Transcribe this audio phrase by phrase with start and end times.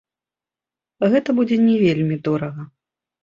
[1.15, 2.61] Гэта будзе не вельмі дорага.